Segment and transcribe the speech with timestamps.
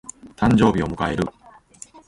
[0.35, 1.23] 誕生日を迎える。